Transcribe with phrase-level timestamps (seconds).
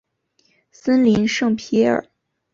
[0.71, 2.03] 森林圣皮耶尔。